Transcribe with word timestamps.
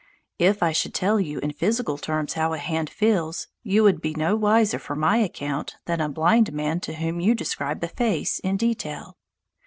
If 0.39 0.63
I 0.63 0.71
should 0.71 0.95
tell 0.95 1.19
you 1.19 1.37
in 1.41 1.51
physical 1.51 1.95
terms 1.99 2.33
how 2.33 2.53
a 2.53 2.57
hand 2.57 2.89
feels, 2.89 3.45
you 3.61 3.83
would 3.83 4.01
be 4.01 4.15
no 4.15 4.35
wiser 4.35 4.79
for 4.79 4.95
my 4.95 5.17
account 5.17 5.75
than 5.85 6.01
a 6.01 6.09
blind 6.09 6.51
man 6.53 6.79
to 6.79 6.95
whom 6.95 7.19
you 7.19 7.35
describe 7.35 7.83
a 7.83 7.87
face 7.87 8.39
in 8.39 8.57
detail. 8.57 9.19